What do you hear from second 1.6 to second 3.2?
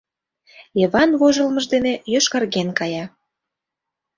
дене йошкарген кая.